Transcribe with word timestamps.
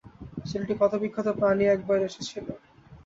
ছেলেটি 0.45 0.73
ক্ষতবিক্ষত 0.77 1.27
পা 1.39 1.49
নিয়ে 1.57 1.73
একবার 1.73 1.99
এসেছিল। 2.01 2.45